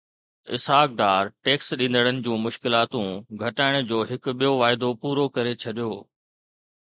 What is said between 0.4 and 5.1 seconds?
Ishaq Dar tax ڏيندڙن جون مشڪلاتون گهٽائڻ جو هڪ ٻيو واعدو